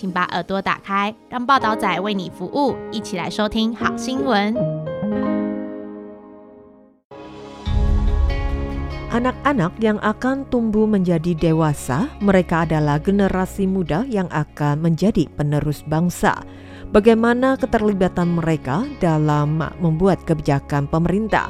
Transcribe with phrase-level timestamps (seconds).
[0.00, 4.54] 请把耳朵打开，让报道仔为你服务，一起来收听好新闻。
[9.06, 16.44] Anak-anak yang akan tumbuh menjadi dewasa, mereka adalah generasi muda yang akan menjadi penerus bangsa.
[16.92, 21.48] Bagaimana keterlibatan mereka dalam membuat kebijakan pemerintah?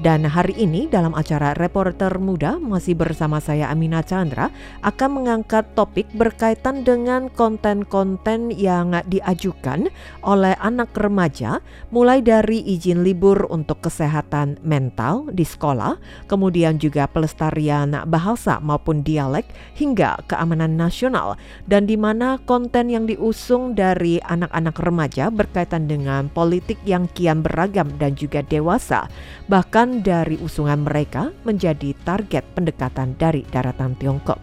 [0.00, 4.48] Dan hari ini dalam acara Reporter Muda masih bersama saya Amina Chandra
[4.80, 9.92] akan mengangkat topik berkaitan dengan konten-konten yang diajukan
[10.24, 11.60] oleh anak remaja
[11.92, 16.00] mulai dari izin libur untuk kesehatan mental di sekolah,
[16.32, 21.36] kemudian juga pelestarian bahasa maupun dialek hingga keamanan nasional.
[21.68, 27.92] Dan di mana konten yang diusung dari anak-anak remaja berkaitan dengan politik yang kian beragam
[28.00, 29.04] dan juga dewasa.
[29.52, 34.38] Bahkan dari usungan mereka menjadi target pendekatan dari daratan Tiongkok.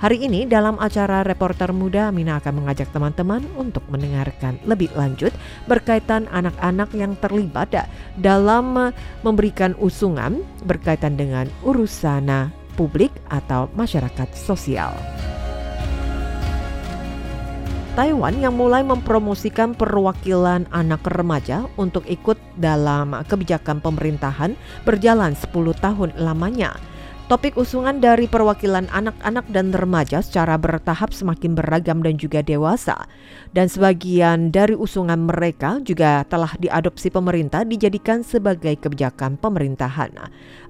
[0.00, 5.34] Hari ini dalam acara Reporter Muda Mina akan mengajak teman-teman untuk mendengarkan lebih lanjut
[5.68, 7.74] berkaitan anak-anak yang terlibat
[8.16, 8.94] dalam
[9.26, 14.94] memberikan usungan berkaitan dengan urusan publik atau masyarakat sosial.
[17.98, 24.54] Taiwan yang mulai mempromosikan perwakilan anak remaja untuk ikut dalam kebijakan pemerintahan
[24.86, 25.50] berjalan 10
[25.82, 26.78] tahun lamanya.
[27.28, 33.04] Topik usungan dari perwakilan anak-anak dan remaja secara bertahap semakin beragam dan juga dewasa.
[33.52, 40.16] Dan sebagian dari usungan mereka juga telah diadopsi pemerintah dijadikan sebagai kebijakan pemerintahan.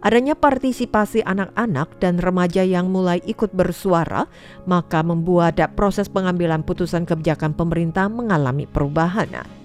[0.02, 4.26] Adanya partisipasi anak-anak dan remaja yang mulai ikut bersuara,
[4.66, 9.57] maka membuat proses pengambilan putusan kebijakan pemerintah mengalami perubahan.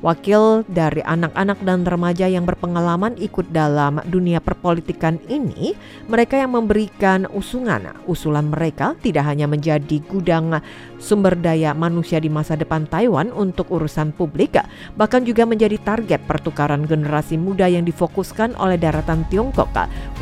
[0.00, 5.76] Wakil dari anak-anak dan remaja yang berpengalaman ikut dalam dunia perpolitikan ini,
[6.08, 7.84] mereka yang memberikan usungan.
[8.08, 10.56] Usulan mereka tidak hanya menjadi gudang
[10.96, 14.56] sumber daya manusia di masa depan Taiwan untuk urusan publik,
[14.96, 19.68] bahkan juga menjadi target pertukaran generasi muda yang difokuskan oleh daratan Tiongkok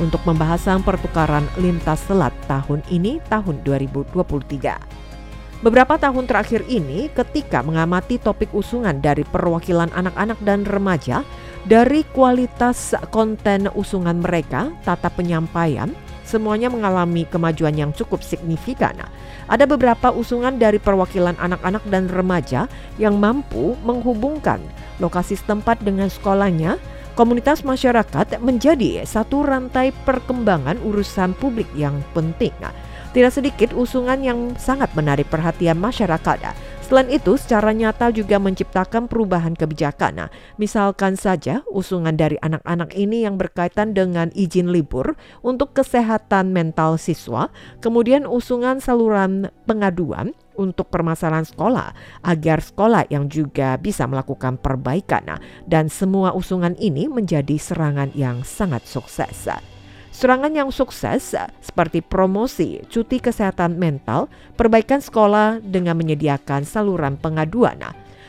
[0.02, 5.07] untuk pembahasan pertukaran lintas selat tahun ini, tahun 2023.
[5.58, 11.26] Beberapa tahun terakhir ini, ketika mengamati topik usungan dari perwakilan anak-anak dan remaja,
[11.66, 15.90] dari kualitas konten usungan mereka, tata penyampaian,
[16.22, 18.94] semuanya mengalami kemajuan yang cukup signifikan.
[19.50, 24.62] Ada beberapa usungan dari perwakilan anak-anak dan remaja yang mampu menghubungkan
[25.02, 26.78] lokasi setempat dengan sekolahnya,
[27.18, 32.54] komunitas masyarakat menjadi satu rantai perkembangan urusan publik yang penting.
[33.08, 36.54] Tidak sedikit usungan yang sangat menarik perhatian masyarakat.
[36.88, 40.24] Selain itu, secara nyata juga menciptakan perubahan kebijakan.
[40.24, 45.12] Nah, misalkan saja usungan dari anak-anak ini yang berkaitan dengan izin libur
[45.44, 47.52] untuk kesehatan mental siswa,
[47.84, 51.92] kemudian usungan saluran pengaduan untuk permasalahan sekolah
[52.24, 55.28] agar sekolah yang juga bisa melakukan perbaikan.
[55.28, 59.48] Nah, dan semua usungan ini menjadi serangan yang sangat sukses.
[60.08, 64.26] Serangan yang sukses seperti promosi cuti kesehatan mental,
[64.58, 67.78] perbaikan sekolah dengan menyediakan saluran pengaduan.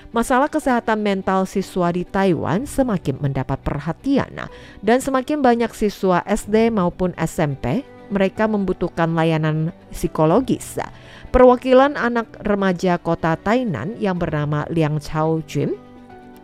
[0.09, 4.49] Masalah kesehatan mental siswa di Taiwan semakin mendapat perhatian
[4.81, 10.81] dan semakin banyak siswa SD maupun SMP mereka membutuhkan layanan psikologis.
[11.29, 15.77] Perwakilan anak remaja kota Tainan yang bernama Liang Chao Jun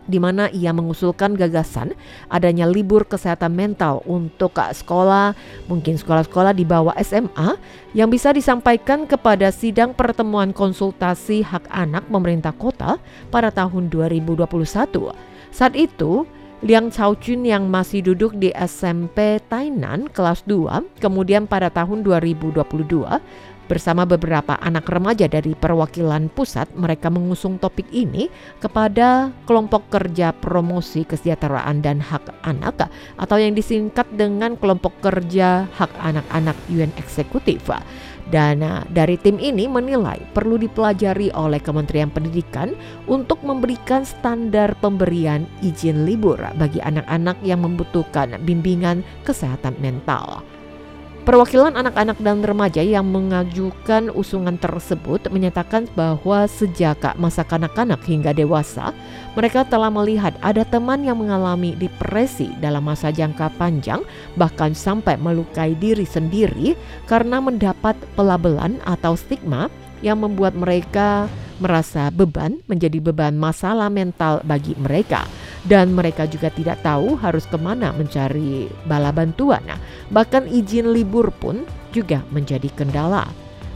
[0.06, 1.94] di mana ia mengusulkan gagasan
[2.30, 5.36] adanya libur kesehatan mental untuk sekolah,
[5.66, 7.58] mungkin sekolah-sekolah di bawah SMA
[7.92, 14.46] yang bisa disampaikan kepada sidang pertemuan konsultasi hak anak pemerintah kota pada tahun 2021.
[15.52, 16.24] Saat itu,
[16.64, 22.64] Liang Chaojun yang masih duduk di SMP Tainan kelas 2, kemudian pada tahun 2022
[23.66, 28.30] Bersama beberapa anak remaja dari perwakilan pusat, mereka mengusung topik ini
[28.62, 32.86] kepada kelompok kerja promosi kesejahteraan dan hak anak
[33.18, 37.66] atau yang disingkat dengan kelompok kerja hak anak-anak UN Eksekutif.
[38.26, 42.74] Dan uh, dari tim ini menilai perlu dipelajari oleh Kementerian Pendidikan
[43.06, 50.42] untuk memberikan standar pemberian izin libur bagi anak-anak yang membutuhkan bimbingan kesehatan mental.
[51.26, 58.94] Perwakilan anak-anak dan remaja yang mengajukan usungan tersebut menyatakan bahwa sejak masa kanak-kanak hingga dewasa,
[59.34, 64.06] mereka telah melihat ada teman yang mengalami depresi dalam masa jangka panjang,
[64.38, 66.78] bahkan sampai melukai diri sendiri
[67.10, 69.66] karena mendapat pelabelan atau stigma
[70.06, 71.26] yang membuat mereka
[71.58, 75.26] merasa beban menjadi beban masalah mental bagi mereka
[75.66, 79.62] dan mereka juga tidak tahu harus ke mana mencari bala bantuan.
[79.66, 79.78] Nah,
[80.14, 83.26] bahkan izin libur pun juga menjadi kendala.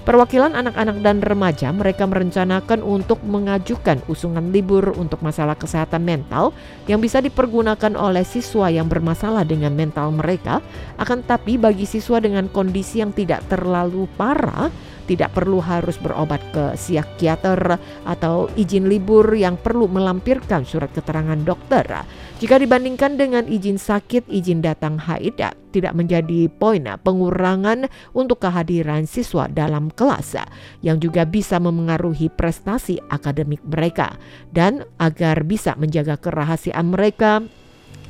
[0.00, 6.56] Perwakilan anak-anak dan remaja mereka merencanakan untuk mengajukan usungan libur untuk masalah kesehatan mental
[6.88, 10.64] yang bisa dipergunakan oleh siswa yang bermasalah dengan mental mereka
[10.96, 14.72] akan tapi bagi siswa dengan kondisi yang tidak terlalu parah
[15.10, 22.06] tidak perlu harus berobat ke psikiater atau izin libur yang perlu melampirkan surat keterangan dokter.
[22.38, 25.42] Jika dibandingkan dengan izin sakit, izin datang haid
[25.74, 30.38] tidak menjadi poin pengurangan untuk kehadiran siswa dalam kelas
[30.82, 34.14] yang juga bisa memengaruhi prestasi akademik mereka
[34.54, 37.42] dan agar bisa menjaga kerahasiaan mereka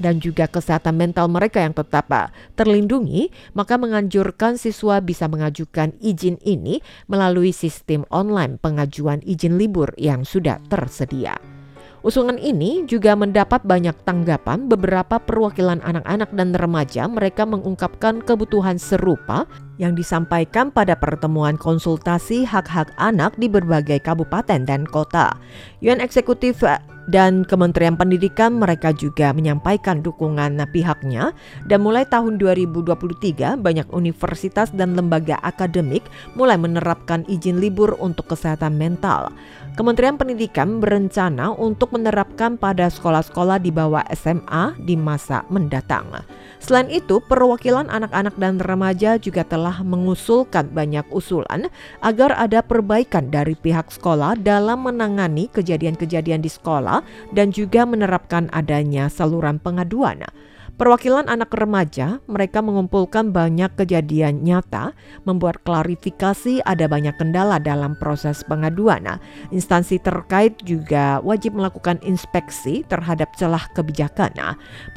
[0.01, 6.41] dan juga kesehatan mental mereka yang tetap ah, terlindungi, maka menganjurkan siswa bisa mengajukan izin
[6.43, 11.37] ini melalui sistem online pengajuan izin libur yang sudah tersedia.
[12.01, 19.45] Usungan ini juga mendapat banyak tanggapan beberapa perwakilan anak-anak dan remaja mereka mengungkapkan kebutuhan serupa
[19.77, 25.37] yang disampaikan pada pertemuan konsultasi hak-hak anak di berbagai kabupaten dan kota.
[25.85, 26.65] UN Eksekutif
[27.11, 31.35] dan Kementerian Pendidikan mereka juga menyampaikan dukungan pihaknya
[31.67, 36.07] dan mulai tahun 2023 banyak universitas dan lembaga akademik
[36.39, 39.35] mulai menerapkan izin libur untuk kesehatan mental.
[39.75, 46.07] Kementerian Pendidikan berencana untuk menerapkan pada sekolah-sekolah di bawah SMA di masa mendatang.
[46.61, 51.73] Selain itu, perwakilan anak-anak dan remaja juga telah mengusulkan banyak usulan
[52.05, 57.00] agar ada perbaikan dari pihak sekolah dalam menangani kejadian-kejadian di sekolah
[57.33, 60.25] dan juga menerapkan adanya saluran pengaduan.
[60.81, 64.97] Perwakilan anak remaja, mereka mengumpulkan banyak kejadian nyata,
[65.29, 69.21] membuat klarifikasi ada banyak kendala dalam proses pengaduan.
[69.53, 74.33] Instansi terkait juga wajib melakukan inspeksi terhadap celah kebijakan.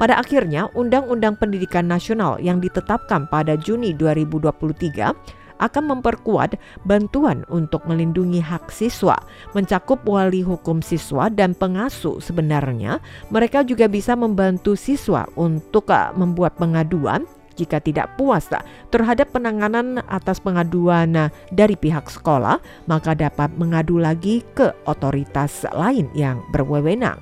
[0.00, 8.42] Pada akhirnya, Undang-Undang Pendidikan Nasional yang ditetapkan pada Juni 2023 akan memperkuat bantuan untuk melindungi
[8.42, 9.18] hak siswa,
[9.52, 12.18] mencakup wali hukum siswa dan pengasuh.
[12.18, 12.98] Sebenarnya,
[13.30, 20.02] mereka juga bisa membantu siswa untuk uh, membuat pengaduan jika tidak puas uh, terhadap penanganan
[20.10, 22.58] atas pengaduan uh, dari pihak sekolah,
[22.90, 27.18] maka dapat mengadu lagi ke otoritas lain yang berwenang.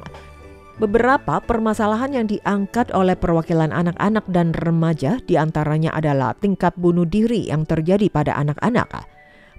[0.83, 7.47] Beberapa permasalahan yang diangkat oleh perwakilan anak-anak dan remaja di antaranya adalah tingkat bunuh diri
[7.47, 8.91] yang terjadi pada anak-anak,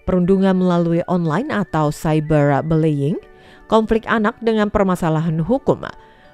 [0.03, 3.15] perundungan melalui online atau cyberbullying,
[3.71, 5.87] konflik anak dengan permasalahan hukum.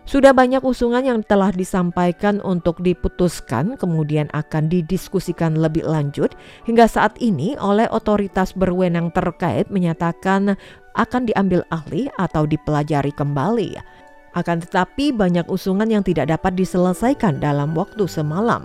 [0.09, 6.33] Sudah banyak usungan yang telah disampaikan untuk diputuskan kemudian akan didiskusikan lebih lanjut
[6.65, 10.57] hingga saat ini oleh otoritas berwenang terkait menyatakan
[10.97, 13.77] akan diambil ahli atau dipelajari kembali.
[14.37, 18.61] Akan tetapi banyak usungan yang tidak dapat diselesaikan dalam waktu semalam.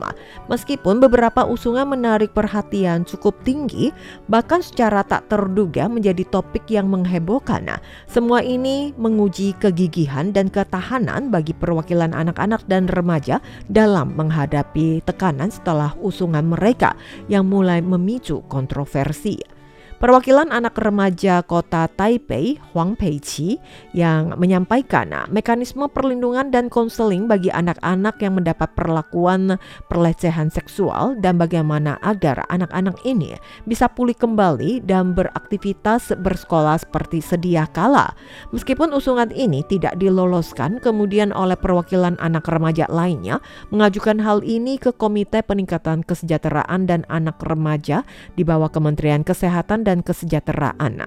[0.50, 3.94] Meskipun beberapa usungan menarik perhatian cukup tinggi,
[4.28, 7.80] bahkan secara tak terduga menjadi topik yang menghebohkan.
[8.10, 15.96] Semua ini menguji kegigihan dan ketahanan bagi perwakilan anak-anak dan remaja dalam menghadapi tekanan setelah
[16.02, 16.92] usungan mereka
[17.30, 19.53] yang mulai memicu kontroversi.
[19.94, 23.62] Perwakilan anak remaja kota Taipei, Huang Peiqi,
[23.94, 29.54] yang menyampaikan mekanisme perlindungan dan konseling bagi anak-anak yang mendapat perlakuan
[29.86, 33.38] pelecehan seksual dan bagaimana agar anak-anak ini
[33.70, 38.18] bisa pulih kembali dan beraktivitas bersekolah seperti sedia kala.
[38.50, 43.38] Meskipun usungan ini tidak diloloskan, kemudian oleh perwakilan anak remaja lainnya
[43.70, 48.02] mengajukan hal ini ke Komite Peningkatan Kesejahteraan dan Anak Remaja
[48.34, 50.98] di bawah Kementerian Kesehatan dan dan kesejahteraan.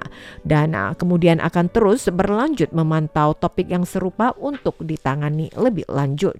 [0.47, 6.39] Dan kemudian akan terus berlanjut memantau topik yang serupa untuk ditangani lebih lanjut.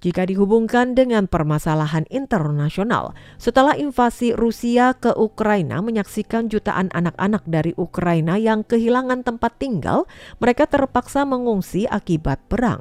[0.00, 8.40] Jika dihubungkan dengan permasalahan internasional, setelah invasi Rusia ke Ukraina menyaksikan jutaan anak-anak dari Ukraina
[8.40, 10.08] yang kehilangan tempat tinggal,
[10.40, 12.80] mereka terpaksa mengungsi akibat perang.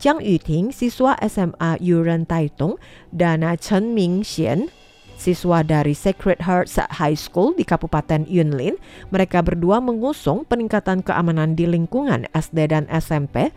[0.00, 2.80] Jiang Yuting, siswa SMA Yuren Taitung,
[3.12, 4.72] dan Chen Mingxian,
[5.14, 8.76] Siswa dari Sacred Heart High School di Kabupaten Yunlin,
[9.08, 13.50] mereka berdua mengusung peningkatan keamanan di lingkungan SD dan SMP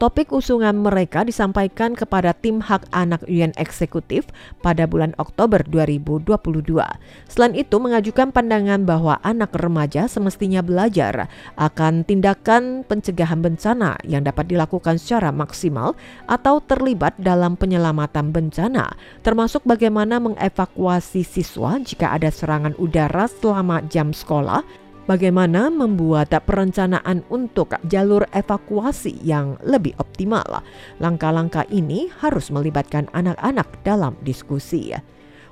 [0.00, 4.28] Topik usungan mereka disampaikan kepada tim hak anak UN Eksekutif
[4.64, 6.80] pada bulan Oktober 2022.
[7.28, 11.28] Selain itu mengajukan pandangan bahwa anak remaja semestinya belajar
[11.60, 15.96] akan tindakan pencegahan bencana yang dapat dilakukan secara maksimal
[16.28, 24.12] atau terlibat dalam penyelamatan bencana, termasuk bagaimana mengevakuasi siswa jika ada serangan udara selama jam
[24.12, 24.64] sekolah
[25.06, 30.62] bagaimana membuat perencanaan untuk jalur evakuasi yang lebih optimal.
[31.02, 34.94] Langkah-langkah ini harus melibatkan anak-anak dalam diskusi.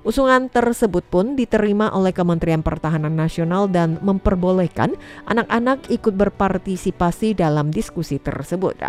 [0.01, 4.97] Usungan tersebut pun diterima oleh Kementerian Pertahanan Nasional dan memperbolehkan
[5.29, 8.81] anak-anak ikut berpartisipasi dalam diskusi tersebut.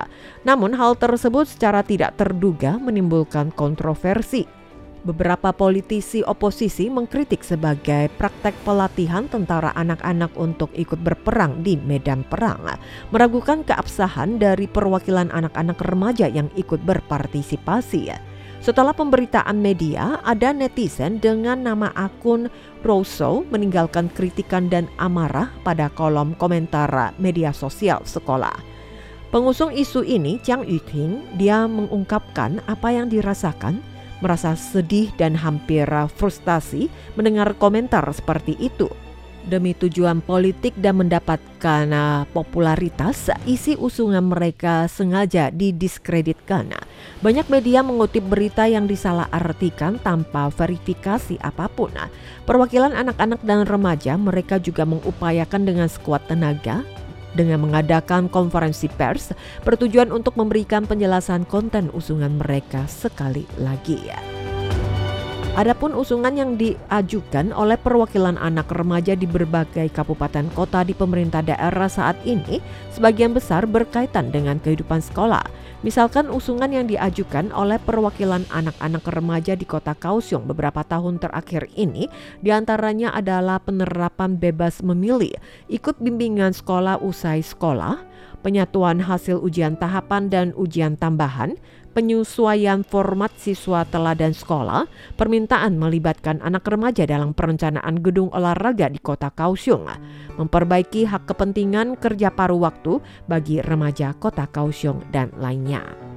[0.48, 4.61] Namun hal tersebut secara tidak terduga menimbulkan kontroversi
[5.02, 12.78] Beberapa politisi oposisi mengkritik sebagai praktek pelatihan tentara anak-anak untuk ikut berperang di medan perang,
[13.10, 18.14] meragukan keabsahan dari perwakilan anak-anak remaja yang ikut berpartisipasi.
[18.62, 22.46] Setelah pemberitaan media, ada netizen dengan nama akun
[22.86, 28.54] Rosso meninggalkan kritikan dan amarah pada kolom komentar media sosial sekolah.
[29.34, 33.82] Pengusung isu ini, Chang Yuting, dia mengungkapkan apa yang dirasakan
[34.22, 36.88] merasa sedih dan hampir frustasi
[37.18, 38.88] mendengar komentar seperti itu.
[39.42, 46.70] Demi tujuan politik dan mendapatkan uh, popularitas, isi usungan mereka sengaja didiskreditkan.
[47.26, 51.90] Banyak media mengutip berita yang disalahartikan tanpa verifikasi apa pun.
[52.46, 56.86] Perwakilan anak-anak dan remaja mereka juga mengupayakan dengan sekuat tenaga
[57.36, 59.36] dengan mengadakan konferensi pers
[59.68, 64.31] bertujuan untuk memberikan penjelasan konten usungan mereka sekali lagi ya.
[65.52, 71.92] Adapun usungan yang diajukan oleh perwakilan anak remaja di berbagai kabupaten kota di pemerintah daerah
[71.92, 72.64] saat ini
[72.96, 75.44] sebagian besar berkaitan dengan kehidupan sekolah.
[75.84, 82.08] Misalkan usungan yang diajukan oleh perwakilan anak-anak remaja di kota Kaohsiung beberapa tahun terakhir ini
[82.40, 85.36] di antaranya adalah penerapan bebas memilih,
[85.68, 88.00] ikut bimbingan sekolah usai sekolah,
[88.40, 91.60] penyatuan hasil ujian tahapan dan ujian tambahan,
[91.92, 99.32] penyesuaian format siswa teladan sekolah, permintaan melibatkan anak remaja dalam perencanaan gedung olahraga di kota
[99.32, 99.88] Kaohsiung,
[100.36, 106.11] memperbaiki hak kepentingan kerja paruh waktu bagi remaja kota Kaohsiung dan lainnya.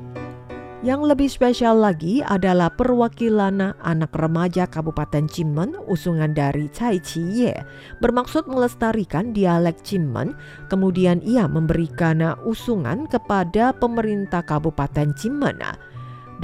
[0.85, 7.57] Yang lebih spesial lagi adalah perwakilan anak remaja Kabupaten Cimen usungan dari Cai Ye
[8.05, 10.37] bermaksud melestarikan dialek Cimen.
[10.69, 15.57] Kemudian ia memberikan usungan kepada pemerintah Kabupaten Cimen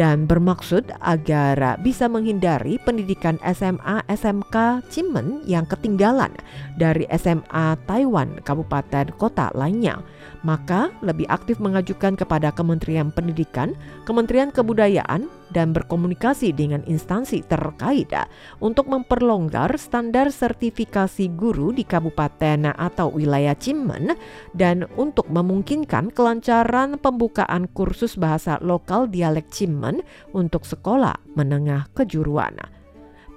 [0.00, 6.32] dan bermaksud agar bisa menghindari pendidikan SMA SMK Cimen yang ketinggalan
[6.80, 10.00] dari SMA Taiwan kabupaten kota lainnya.
[10.40, 13.76] Maka lebih aktif mengajukan kepada Kementerian Pendidikan,
[14.08, 18.10] Kementerian Kebudayaan, dan berkomunikasi dengan instansi terkait
[18.58, 24.14] untuk memperlonggar standar sertifikasi guru di kabupaten atau wilayah Cimen
[24.56, 30.02] dan untuk memungkinkan kelancaran pembukaan kursus bahasa lokal dialek Cimen
[30.34, 32.56] untuk sekolah menengah kejuruan.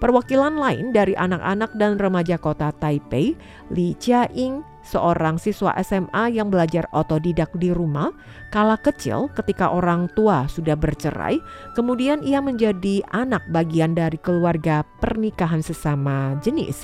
[0.03, 3.39] Perwakilan lain dari anak-anak dan remaja kota Taipei,
[3.71, 8.11] Li Jiaying, seorang siswa SMA yang belajar otodidak di rumah,
[8.51, 11.39] kala kecil ketika orang tua sudah bercerai,
[11.73, 16.83] kemudian ia menjadi anak bagian dari keluarga pernikahan sesama jenis.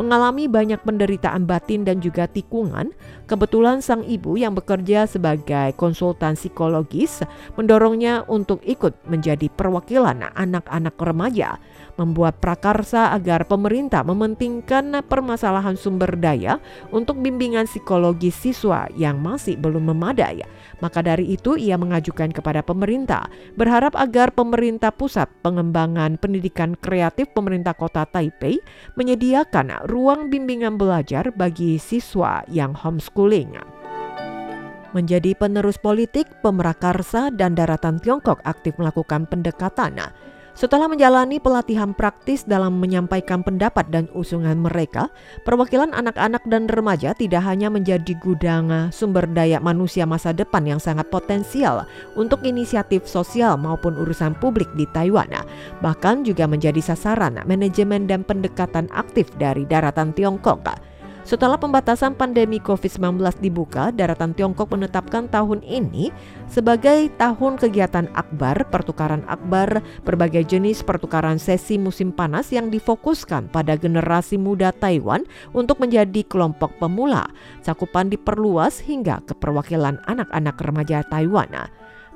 [0.00, 2.96] Mengalami banyak penderitaan batin dan juga tikungan,
[3.28, 7.20] kebetulan sang ibu yang bekerja sebagai konsultan psikologis
[7.60, 11.60] mendorongnya untuk ikut menjadi perwakilan anak-anak remaja
[11.94, 16.58] membuat prakarsa agar pemerintah mementingkan permasalahan sumber daya
[16.90, 20.42] untuk bimbingan psikologis siswa yang masih belum memadai.
[20.82, 27.72] Maka dari itu ia mengajukan kepada pemerintah berharap agar pemerintah pusat pengembangan pendidikan kreatif pemerintah
[27.72, 28.58] kota Taipei
[28.98, 33.56] menyediakan ruang bimbingan belajar bagi siswa yang homeschooling
[34.94, 39.98] menjadi penerus politik, pemerakarsa, dan daratan Tiongkok aktif melakukan pendekatan
[40.54, 45.10] setelah menjalani pelatihan praktis dalam menyampaikan pendapat dan usungan mereka,
[45.42, 51.10] perwakilan anak-anak dan remaja tidak hanya menjadi gudang sumber daya manusia masa depan yang sangat
[51.10, 51.82] potensial
[52.14, 55.28] untuk inisiatif sosial maupun urusan publik di Taiwan,
[55.82, 60.93] bahkan juga menjadi sasaran manajemen dan pendekatan aktif dari daratan Tiongkok.
[61.24, 66.12] Setelah pembatasan pandemi COVID-19 dibuka, daratan Tiongkok menetapkan tahun ini
[66.52, 73.72] sebagai tahun kegiatan akbar, pertukaran akbar, berbagai jenis pertukaran sesi musim panas yang difokuskan pada
[73.72, 75.24] generasi muda Taiwan
[75.56, 77.32] untuk menjadi kelompok pemula.
[77.64, 81.72] Cakupan diperluas hingga ke perwakilan anak-anak remaja Taiwan.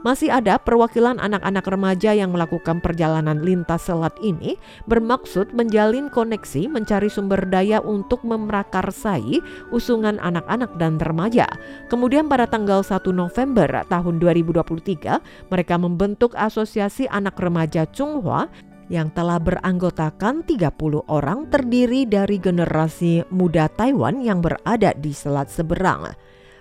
[0.07, 4.55] Masih ada perwakilan anak-anak remaja yang melakukan perjalanan lintas selat ini
[4.87, 9.43] bermaksud menjalin koneksi mencari sumber daya untuk memrakarsai
[9.75, 11.51] usungan anak-anak dan remaja.
[11.91, 18.47] Kemudian pada tanggal 1 November tahun 2023, mereka membentuk Asosiasi Anak Remaja Chunghua
[18.89, 26.15] yang telah beranggotakan 30 orang terdiri dari generasi muda Taiwan yang berada di selat seberang.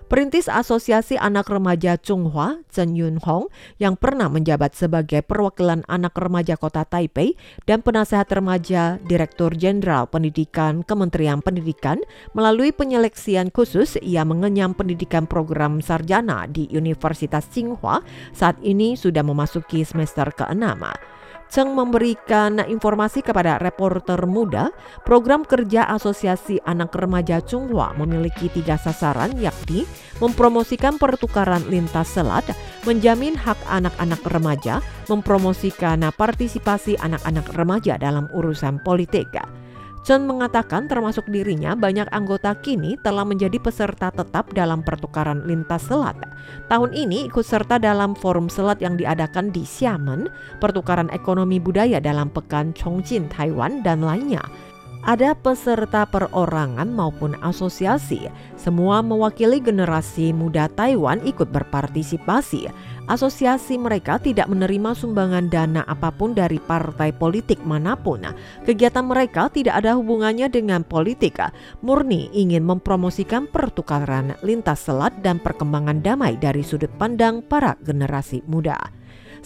[0.08, 6.56] Perintis Asosiasi Anak Remaja Chunghua, Chen Yun Hong, yang pernah menjabat sebagai perwakilan anak remaja
[6.56, 7.36] kota Taipei
[7.68, 12.00] dan penasehat remaja Direktur Jenderal Pendidikan Kementerian Pendidikan,
[12.32, 18.00] melalui penyeleksian khusus, ia mengenyam pendidikan program sarjana di Universitas Tsinghua,
[18.32, 21.17] saat ini sudah memasuki semester ke-6.
[21.48, 24.68] Cheng memberikan informasi kepada reporter muda,
[25.08, 29.88] program kerja Asosiasi Anak Remaja Chunghua memiliki tiga sasaran yakni
[30.20, 32.44] mempromosikan pertukaran lintas selat,
[32.84, 39.32] menjamin hak anak-anak remaja, mempromosikan partisipasi anak-anak remaja dalam urusan politik.
[40.08, 46.16] Chen mengatakan termasuk dirinya banyak anggota kini telah menjadi peserta tetap dalam pertukaran lintas selat.
[46.72, 50.32] Tahun ini ikut serta dalam forum selat yang diadakan di Xiamen,
[50.64, 54.40] pertukaran ekonomi budaya dalam pekan Chongqing, Taiwan, dan lainnya.
[55.06, 62.66] Ada peserta perorangan maupun asosiasi, semua mewakili generasi muda Taiwan ikut berpartisipasi.
[63.08, 68.26] Asosiasi mereka tidak menerima sumbangan dana apa pun dari partai politik mana pun.
[68.68, 71.40] Kegiatan mereka tidak ada hubungannya dengan politik,
[71.80, 78.97] murni ingin mempromosikan pertukaran lintas selat dan perkembangan damai dari sudut pandang para generasi muda.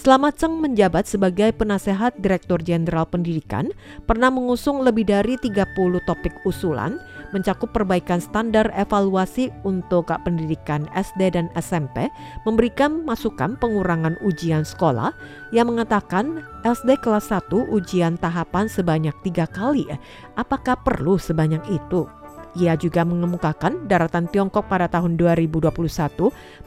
[0.01, 3.69] Selama Cheng menjabat sebagai penasehat Direktur Jenderal Pendidikan,
[4.09, 5.77] pernah mengusung lebih dari 30
[6.09, 6.97] topik usulan,
[7.29, 12.09] mencakup perbaikan standar evaluasi untuk pendidikan SD dan SMP,
[12.49, 15.13] memberikan masukan pengurangan ujian sekolah
[15.53, 19.85] yang mengatakan SD kelas 1 ujian tahapan sebanyak tiga kali.
[20.33, 22.09] Apakah perlu sebanyak itu?
[22.59, 25.71] Ia juga mengemukakan daratan Tiongkok pada tahun 2021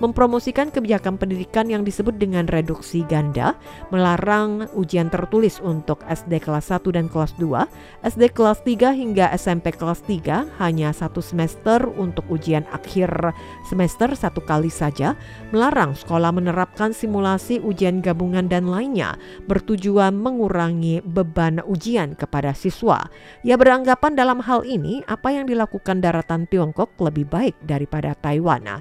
[0.00, 3.52] mempromosikan kebijakan pendidikan yang disebut dengan reduksi ganda,
[3.92, 7.68] melarang ujian tertulis untuk SD kelas 1 dan kelas 2,
[8.00, 13.36] SD kelas 3 hingga SMP kelas 3 hanya satu semester untuk ujian akhir
[13.68, 15.12] semester satu kali saja,
[15.52, 23.12] melarang sekolah menerapkan simulasi ujian gabungan dan lainnya, bertujuan mengurangi beban ujian kepada siswa.
[23.44, 28.78] Ia beranggapan dalam hal ini apa yang dilakukan melakukan daratan Tiongkok lebih baik daripada Taiwan.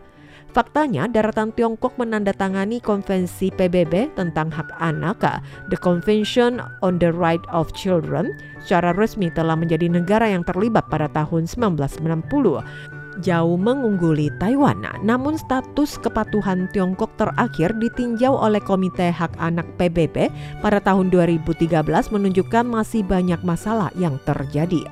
[0.53, 5.25] Faktanya, daratan Tiongkok menandatangani konvensi PBB tentang hak anak,
[5.73, 11.09] The Convention on the Right of Children, secara resmi telah menjadi negara yang terlibat pada
[11.09, 12.61] tahun 1990
[13.25, 14.85] jauh mengungguli Taiwan.
[15.01, 20.29] Namun status kepatuhan Tiongkok terakhir ditinjau oleh Komite Hak Anak PBB
[20.61, 21.73] pada tahun 2013
[22.13, 24.85] menunjukkan masih banyak masalah yang terjadi.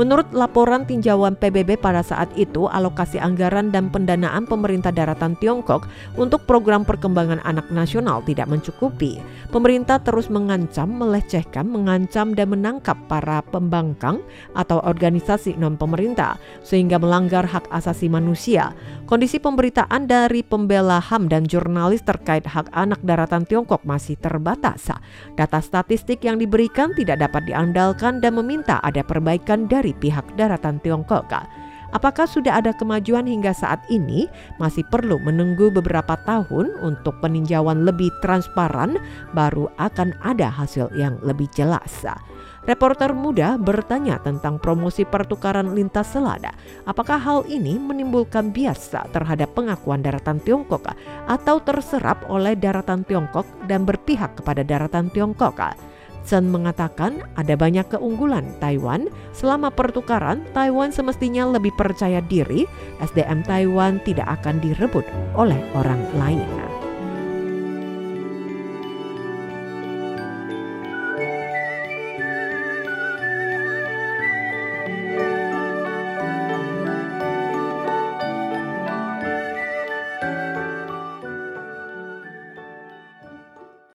[0.00, 5.84] Menurut laporan tinjauan PBB pada saat itu, alokasi anggaran dan pendanaan pemerintah daratan Tiongkok
[6.16, 9.20] untuk program perkembangan anak nasional tidak mencukupi.
[9.52, 14.24] Pemerintah terus mengancam, melecehkan, mengancam dan menangkap para pembangkang
[14.56, 18.72] atau organisasi non-pemerintah sehingga melanggar hak asasi manusia.
[19.04, 24.88] Kondisi pemberitaan dari pembela HAM dan jurnalis terkait hak anak daratan Tiongkok masih terbatas.
[25.36, 30.78] Data statistik yang diberikan tidak dapat diandalkan dan meminta ada perbaikan dari dari pihak daratan
[30.78, 31.34] Tiongkok.
[31.92, 34.24] Apakah sudah ada kemajuan hingga saat ini?
[34.56, 38.96] Masih perlu menunggu beberapa tahun untuk peninjauan lebih transparan,
[39.36, 42.08] baru akan ada hasil yang lebih jelas.
[42.64, 46.54] Reporter muda bertanya tentang promosi pertukaran lintas selada.
[46.88, 50.94] Apakah hal ini menimbulkan biasa terhadap pengakuan daratan Tiongkok
[51.28, 55.91] atau terserap oleh daratan Tiongkok dan berpihak kepada daratan Tiongkok?
[56.24, 59.10] Chen mengatakan ada banyak keunggulan Taiwan.
[59.36, 62.64] Selama pertukaran, Taiwan semestinya lebih percaya diri.
[63.02, 65.04] SDM Taiwan tidak akan direbut
[65.36, 66.71] oleh orang lain.